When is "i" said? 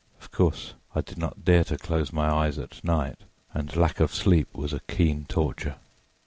0.95-1.01